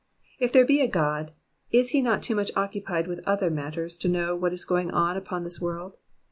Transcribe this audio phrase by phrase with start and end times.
[0.39, 1.31] If there be a God,
[1.69, 5.15] is he not too much occupied with other matters to know what is going on
[5.15, 5.95] upon this world